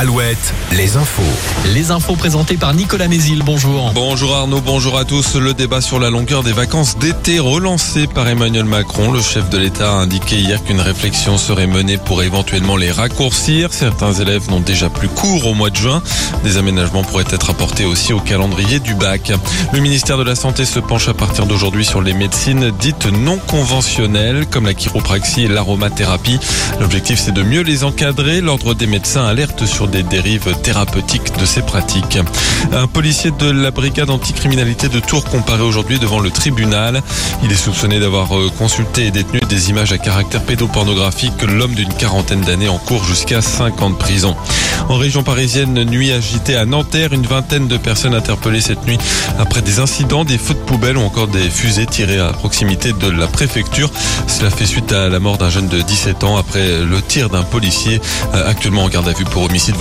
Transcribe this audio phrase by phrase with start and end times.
[0.00, 1.22] Alouette, les infos.
[1.74, 3.42] Les infos présentées par Nicolas Mézil.
[3.44, 3.90] Bonjour.
[3.96, 5.34] Bonjour Arnaud, bonjour à tous.
[5.34, 9.10] Le débat sur la longueur des vacances d'été relancé par Emmanuel Macron.
[9.10, 13.72] Le chef de l'État a indiqué hier qu'une réflexion serait menée pour éventuellement les raccourcir.
[13.72, 16.00] Certains élèves n'ont déjà plus cours au mois de juin.
[16.44, 19.32] Des aménagements pourraient être apportés aussi au calendrier du bac.
[19.72, 23.38] Le ministère de la Santé se penche à partir d'aujourd'hui sur les médecines dites non
[23.48, 26.38] conventionnelles comme la chiropraxie et l'aromathérapie.
[26.78, 28.40] L'objectif c'est de mieux les encadrer.
[28.40, 32.18] L'ordre des médecins alerte sur des dérives thérapeutiques de ces pratiques.
[32.72, 37.02] Un policier de la brigade anticriminalité de Tours comparé aujourd'hui devant le tribunal.
[37.42, 41.42] Il est soupçonné d'avoir euh, consulté et détenu des images à caractère pédopornographique.
[41.42, 44.36] L'homme d'une quarantaine d'années en cours jusqu'à 5 ans de prison.
[44.88, 48.98] En région parisienne, nuit agitée à Nanterre, une vingtaine de personnes interpellées cette nuit
[49.38, 53.10] après des incidents, des feux de poubelle ou encore des fusées tirées à proximité de
[53.10, 53.90] la préfecture.
[54.26, 57.42] Cela fait suite à la mort d'un jeune de 17 ans après le tir d'un
[57.42, 58.00] policier
[58.34, 59.76] euh, actuellement en garde à vue pour homicide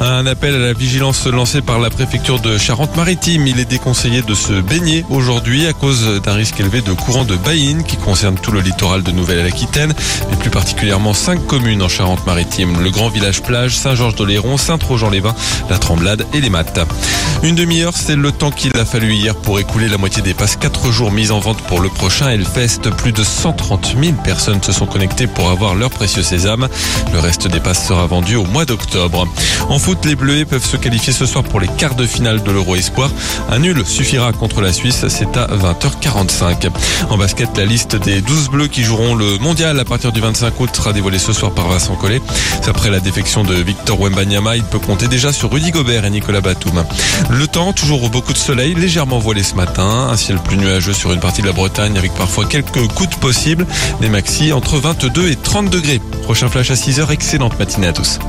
[0.00, 3.46] Un appel à la vigilance lancé par la préfecture de Charente-Maritime.
[3.46, 7.36] Il est déconseillé de se baigner aujourd'hui à cause d'un risque élevé de courant de
[7.36, 9.92] baïne qui concerne tout le littoral de Nouvelle-Aquitaine
[10.32, 12.82] et plus particulièrement cinq communes en Charente-Maritime.
[12.82, 15.34] Le grand village plage, Saint-Georges-d'Oléron, Saint-Trojan-les-Vins,
[15.68, 16.80] la Tremblade et les Mattes.
[17.42, 20.56] Une demi-heure, c'est le temps qu'il a fallu hier pour écouler la moitié des passes.
[20.56, 22.90] Quatre jours mis en vente pour le prochain Hellfest.
[22.96, 26.68] Plus de 130 000 personnes se sont connectées pour avoir leur précieux sésame.
[27.12, 29.28] Le reste des passes sera vendu au mois d'octobre.
[29.68, 32.50] En foot, les Bleus peuvent se qualifier ce soir pour les quarts de finale de
[32.50, 33.10] l'Euro Espoir.
[33.50, 36.70] Un nul suffira contre la Suisse, c'est à 20h45.
[37.10, 40.58] En basket, la liste des 12 Bleus qui joueront le mondial à partir du 25
[40.60, 42.20] août sera dévoilée ce soir par Vincent Collet.
[42.66, 46.40] Après la défection de Victor Wembanyama, il peut compter déjà sur Rudy Gobert et Nicolas
[46.40, 46.84] Batum.
[47.30, 51.12] Le temps, toujours beaucoup de soleil, légèrement voilé ce matin, un ciel plus nuageux sur
[51.12, 53.66] une partie de la Bretagne avec parfois quelques gouttes possibles,
[54.00, 56.00] des maxi entre 22 et 30 degrés.
[56.22, 58.20] Prochain flash à 6h, excellente matinée à tous.